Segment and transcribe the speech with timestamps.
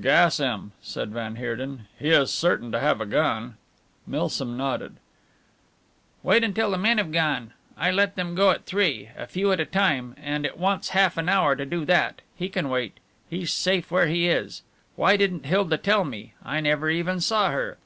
[0.00, 3.54] "Gas him," said van Heerden, "he is certain to have a gun."
[4.08, 4.96] Milsom nodded.
[6.24, 7.52] "Wait until the men have gone.
[7.78, 11.16] I let them go at three a few at a time, and it wants half
[11.16, 12.22] an hour to that.
[12.34, 12.98] He can wait.
[13.30, 14.62] He's safe where he is.
[14.96, 16.34] Why didn't Hilda tell me?
[16.44, 17.78] I never even saw her."